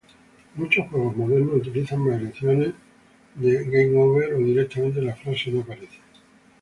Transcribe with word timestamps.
Muchos 0.55 0.89
juegos 0.89 1.15
modernos 1.15 1.57
utilizan 1.57 2.03
variaciones 2.03 2.73
de 3.35 3.63
"Game 3.65 3.95
over" 4.01 4.33
o 4.33 4.37
directamente 4.39 4.99
la 4.99 5.15
frase 5.15 5.51
no 5.51 5.61
aparece. 5.61 5.99